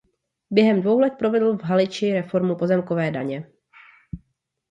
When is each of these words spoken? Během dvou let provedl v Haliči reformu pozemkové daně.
Během 0.49 0.81
dvou 0.81 0.99
let 0.99 1.13
provedl 1.19 1.57
v 1.57 1.61
Haliči 1.61 2.13
reformu 2.13 2.55
pozemkové 2.55 3.11
daně. 3.11 3.51